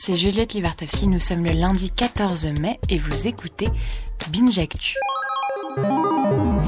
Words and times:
c'est 0.00 0.16
Juliette 0.16 0.54
Livartowski. 0.54 1.08
Nous 1.08 1.18
sommes 1.18 1.44
le 1.44 1.52
lundi 1.52 1.90
14 1.90 2.46
mai 2.60 2.78
et 2.88 2.98
vous 2.98 3.26
écoutez 3.26 3.66
Binge 4.30 4.58
Actu. 4.58 4.96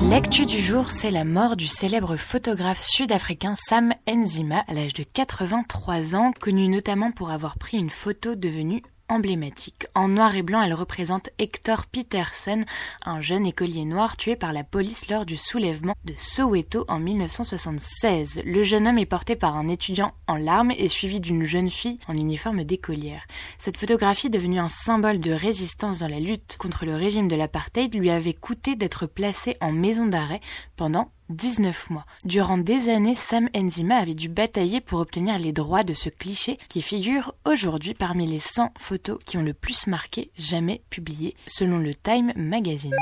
L'actu 0.03 0.47
du 0.47 0.61
jour, 0.61 0.91
c'est 0.91 1.11
la 1.11 1.25
mort 1.25 1.57
du 1.57 1.67
célèbre 1.67 2.17
photographe 2.17 2.81
sud-africain 2.81 3.55
Sam 3.57 3.95
Nzima 4.09 4.65
à 4.67 4.75
l'âge 4.75 4.95
de 4.95 5.05
83 5.05 6.15
ans, 6.17 6.33
connu 6.41 6.69
notamment 6.69 7.13
pour 7.13 7.31
avoir 7.31 7.57
pris 7.59 7.79
une 7.79 7.91
photo 7.91 8.35
devenue 8.35 8.83
emblématique. 9.11 9.87
En 9.95 10.09
noir 10.09 10.35
et 10.37 10.43
blanc, 10.43 10.63
elle 10.63 10.73
représente 10.73 11.31
Hector 11.39 11.87
Peterson, 11.87 12.65
un 13.05 13.21
jeune 13.21 13.45
écolier 13.45 13.85
noir 13.85 14.17
tué 14.17 14.37
par 14.37 14.53
la 14.53 14.65
police 14.65 15.11
lors 15.11 15.27
du 15.27 15.37
soulèvement 15.37 15.95
de 16.05 16.15
Soweto 16.17 16.85
en 16.89 16.99
1976. 16.99 18.43
Le 18.45 18.63
jeune 18.63 18.89
homme 18.89 18.99
est 18.99 19.07
porté 19.07 19.37
par 19.37 19.57
un 19.57 19.69
étudiant 19.69 20.15
en 20.29 20.37
larmes 20.37 20.71
et 20.71 20.89
suivi 20.89 21.21
d'une 21.21 21.45
jeune 21.45 21.71
fille 21.71 21.99
en 22.09 22.15
uniforme 22.15 22.65
d'écolière. 22.65 23.27
Cette 23.59 23.77
photographie, 23.77 24.31
devenue 24.31 24.61
un 24.61 24.69
symbole 24.69 25.21
de 25.21 25.33
résistance 25.33 25.99
dans 25.99 26.09
la 26.09 26.21
lutte 26.21 26.57
contre 26.59 26.87
le 26.87 26.95
régime 26.95 27.29
de 27.29 27.37
l'apartheid, 27.37 27.95
lui 27.95 28.11
avait 28.11 28.33
coûté 28.33 28.77
d'être 28.77 29.07
placé 29.07 29.57
en 29.61 29.73
maison 29.73 30.07
d'arrêt 30.07 30.41
pendant 30.77 31.11
19 31.31 31.91
mois. 31.91 32.05
Durant 32.25 32.59
des 32.59 32.89
années, 32.89 33.15
Sam 33.15 33.49
Enzima 33.57 33.97
avait 33.97 34.15
dû 34.15 34.29
batailler 34.29 34.81
pour 34.81 35.01
obtenir 35.01 35.39
les 35.39 35.53
droits 35.53 35.83
de 35.83 35.95
ce 35.95 36.09
cliché 36.09 36.59
qui 36.69 36.83
figure 36.83 37.35
aujourd'hui 37.47 37.95
parmi 37.95 38.27
les 38.27 38.39
100 38.39 38.73
photos 38.79 39.19
qui 39.25 39.39
ont 39.39 39.43
le 39.43 39.55
plus 39.55 39.87
marqué 39.87 40.31
jamais 40.37 40.83
publiées 40.91 41.35
selon 41.47 41.79
le 41.79 41.95
Time 41.95 42.33
Magazine. 42.37 42.95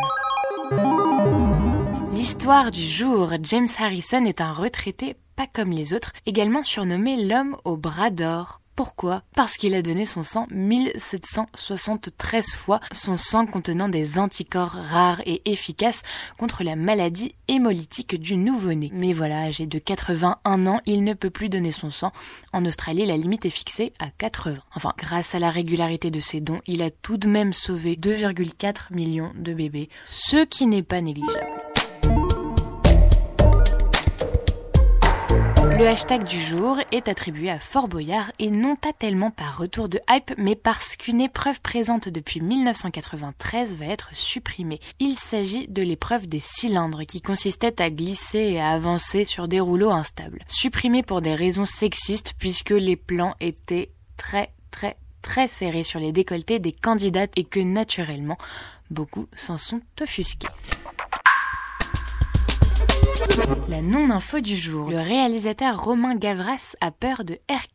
L'histoire 2.13 2.71
du 2.71 2.87
jour, 2.87 3.33
James 3.43 3.69
Harrison 3.79 4.25
est 4.25 4.41
un 4.41 4.53
retraité 4.53 5.17
pas 5.39 5.47
comme 5.47 5.71
les 5.71 5.95
autres, 5.95 6.11
également 6.27 6.65
surnommé 6.65 7.17
l'homme 7.17 7.57
au 7.65 7.77
bras 7.77 8.11
d'or. 8.11 8.61
Pourquoi? 8.79 9.23
Parce 9.35 9.57
qu'il 9.57 9.75
a 9.75 9.83
donné 9.83 10.05
son 10.05 10.23
sang 10.23 10.47
1773 10.53 12.55
fois, 12.55 12.79
son 12.93 13.17
sang 13.17 13.45
contenant 13.45 13.89
des 13.89 14.21
anticorps 14.21 14.71
rares 14.71 15.21
et 15.27 15.43
efficaces 15.51 16.05
contre 16.39 16.63
la 16.63 16.77
maladie 16.77 17.35
hémolytique 17.49 18.21
du 18.21 18.37
nouveau-né. 18.37 18.91
Mais 18.93 19.13
voilà, 19.13 19.41
âgé 19.41 19.67
de 19.67 19.81
81 19.81 20.69
ans, 20.69 20.81
il 20.87 21.03
ne 21.03 21.15
peut 21.15 21.29
plus 21.29 21.49
donner 21.49 21.73
son 21.73 21.91
sang. 21.91 22.13
En 22.53 22.65
Australie, 22.67 23.05
la 23.05 23.17
limite 23.17 23.47
est 23.47 23.51
fixée 23.51 23.93
à 23.99 24.11
80. 24.11 24.59
Enfin, 24.77 24.93
grâce 24.97 25.35
à 25.35 25.41
la 25.41 25.51
régularité 25.51 26.13
de 26.13 26.21
ses 26.21 26.41
dons, 26.41 26.61
il 26.69 26.85
a 26.85 26.91
tout 26.91 27.17
de 27.17 27.27
même 27.27 27.53
sauvé 27.53 27.97
2,4 27.97 28.95
millions 28.95 29.33
de 29.35 29.55
bébés, 29.55 29.89
ce 30.07 30.45
qui 30.45 30.69
n'est 30.69 30.85
pas 30.85 31.01
négligeable. 31.01 31.68
Le 35.79 35.87
hashtag 35.87 36.25
du 36.25 36.41
jour 36.41 36.81
est 36.91 37.07
attribué 37.09 37.51
à 37.51 37.61
Fort 37.61 37.87
Boyard 37.87 38.33
et 38.41 38.51
non 38.51 38.75
pas 38.75 38.93
tellement 38.93 39.31
par 39.31 39.57
retour 39.57 39.89
de 39.89 40.01
hype, 40.11 40.35
mais 40.37 40.57
parce 40.57 40.97
qu'une 40.97 41.21
épreuve 41.21 41.61
présente 41.61 42.09
depuis 42.09 42.41
1993 42.41 43.77
va 43.77 43.87
être 43.87 44.09
supprimée. 44.13 44.81
Il 44.99 45.17
s'agit 45.17 45.69
de 45.69 45.81
l'épreuve 45.83 46.27
des 46.27 46.41
cylindres 46.41 47.07
qui 47.07 47.23
consistait 47.23 47.81
à 47.81 47.91
glisser 47.91 48.41
et 48.41 48.61
à 48.61 48.71
avancer 48.71 49.25
sur 49.25 49.47
des 49.47 49.61
rouleaux 49.61 49.93
instables. 49.93 50.41
Supprimée 50.49 51.05
pour 51.05 51.23
des 51.23 51.37
raisons 51.37 51.65
sexistes 51.65 52.35
puisque 52.41 52.71
les 52.71 52.97
plans 52.97 53.37
étaient 53.39 53.93
très 54.17 54.53
très 54.73 54.97
très 55.23 55.47
serrés 55.47 55.85
sur 55.85 56.01
les 56.01 56.11
décolletés 56.11 56.59
des 56.59 56.73
candidates 56.73 57.33
et 57.37 57.45
que 57.45 57.61
naturellement 57.61 58.37
beaucoup 58.91 59.29
s'en 59.33 59.59
sont 59.59 59.81
offusqués. 60.01 60.49
La 63.69 63.83
non-info 63.83 64.41
du 64.41 64.57
jour. 64.57 64.91
Le 64.91 64.99
réalisateur 64.99 65.83
Romain 65.83 66.15
Gavras 66.17 66.75
a 66.81 66.91
peur 66.91 67.25
de 67.25 67.39
R. 67.51 67.67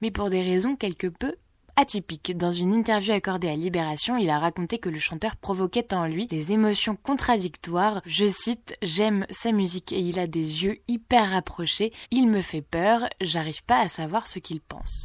Mais 0.00 0.10
pour 0.10 0.30
des 0.30 0.42
raisons 0.42 0.76
quelque 0.76 1.06
peu 1.06 1.34
atypiques. 1.76 2.36
Dans 2.36 2.52
une 2.52 2.74
interview 2.74 3.12
accordée 3.12 3.48
à 3.48 3.56
Libération, 3.56 4.16
il 4.16 4.30
a 4.30 4.38
raconté 4.38 4.78
que 4.78 4.88
le 4.88 4.98
chanteur 4.98 5.36
provoquait 5.36 5.94
en 5.94 6.06
lui 6.06 6.26
des 6.26 6.52
émotions 6.52 6.96
contradictoires. 6.96 8.02
Je 8.06 8.26
cite, 8.26 8.74
j'aime 8.82 9.26
sa 9.30 9.52
musique 9.52 9.92
et 9.92 10.00
il 10.00 10.18
a 10.18 10.26
des 10.26 10.64
yeux 10.64 10.78
hyper 10.88 11.30
rapprochés. 11.30 11.92
Il 12.10 12.28
me 12.28 12.42
fait 12.42 12.62
peur, 12.62 13.08
j'arrive 13.20 13.64
pas 13.64 13.80
à 13.80 13.88
savoir 13.88 14.26
ce 14.26 14.38
qu'il 14.38 14.60
pense. 14.60 15.04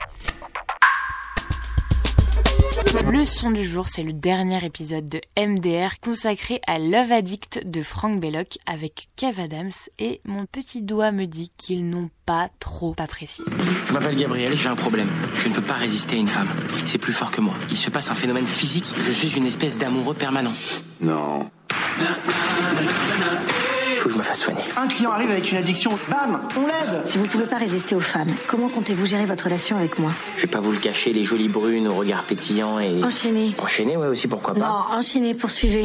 Le 3.11 3.25
son 3.25 3.51
du 3.51 3.65
jour, 3.65 3.87
c'est 3.87 4.03
le 4.03 4.13
dernier 4.13 4.63
épisode 4.65 5.07
de 5.09 5.21
MDR 5.37 5.99
consacré 6.01 6.61
à 6.67 6.79
Love 6.79 7.11
Addict 7.11 7.61
de 7.65 7.81
Frank 7.81 8.19
Belloc 8.19 8.57
avec 8.65 9.07
Kev 9.15 9.41
Adams 9.41 9.71
et 9.99 10.21
mon 10.25 10.45
petit 10.45 10.81
doigt 10.81 11.11
me 11.11 11.25
dit 11.25 11.51
qu'ils 11.57 11.89
n'ont 11.89 12.09
pas 12.25 12.49
trop 12.59 12.95
apprécié. 12.97 13.45
Je 13.87 13.93
m'appelle 13.93 14.15
Gabriel, 14.15 14.55
j'ai 14.55 14.69
un 14.69 14.75
problème. 14.75 15.09
Je 15.35 15.49
ne 15.49 15.53
peux 15.53 15.61
pas 15.61 15.75
résister 15.75 16.15
à 16.15 16.19
une 16.19 16.27
femme. 16.27 16.49
C'est 16.85 16.97
plus 16.97 17.13
fort 17.13 17.31
que 17.31 17.41
moi. 17.41 17.53
Il 17.69 17.77
se 17.77 17.89
passe 17.89 18.09
un 18.09 18.15
phénomène 18.15 18.45
physique. 18.45 18.91
Je 18.97 19.11
suis 19.11 19.37
une 19.37 19.45
espèce 19.45 19.77
d'amoureux 19.77 20.15
permanent. 20.15 20.53
Non. 21.01 21.49
Il 23.97 24.01
faut 24.01 24.09
que 24.09 24.13
je 24.13 24.19
me 24.19 24.23
fasse 24.23 24.41
soigner. 24.41 24.61
Un 24.79 24.87
client 24.87 25.09
arrive 25.11 25.31
avec 25.31 25.51
une 25.51 25.57
addiction, 25.57 25.97
bam, 26.07 26.39
on 26.55 26.67
l'aide. 26.67 27.01
Si 27.05 27.17
vous 27.17 27.23
ne 27.23 27.29
pouvez 27.29 27.47
pas 27.47 27.57
résister 27.57 27.95
aux 27.95 27.99
femmes, 27.99 28.29
comment 28.45 28.69
comptez-vous 28.69 29.07
gérer 29.07 29.25
votre 29.25 29.45
relation 29.45 29.75
avec 29.75 29.97
moi? 29.97 30.11
Je 30.35 30.43
vais 30.43 30.47
pas 30.47 30.59
vous 30.59 30.71
le 30.71 30.77
cacher, 30.77 31.13
les 31.13 31.23
jolies 31.23 31.47
brunes 31.47 31.87
au 31.87 31.95
regard 31.95 32.23
pétillant 32.25 32.79
et... 32.79 33.03
Enchaînez. 33.03 33.55
Enchaîner, 33.57 33.97
ouais, 33.97 34.05
aussi, 34.05 34.27
pourquoi 34.27 34.53
pas. 34.53 34.59
Non, 34.59 34.99
enchaînez, 34.99 35.33
poursuivez. 35.33 35.81